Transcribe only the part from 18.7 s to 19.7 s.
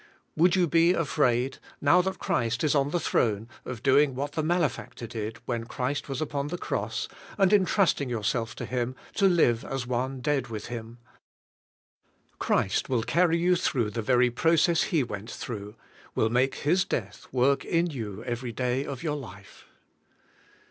of your life.